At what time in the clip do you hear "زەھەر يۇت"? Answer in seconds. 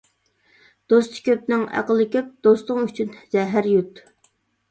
3.35-4.01